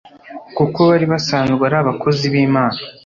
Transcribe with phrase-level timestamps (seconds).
[0.57, 2.79] Kuko bari basanzwe ari abakozi b’Imana